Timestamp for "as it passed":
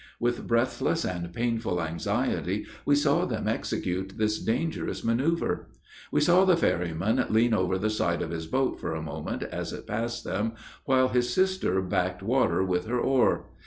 9.43-10.23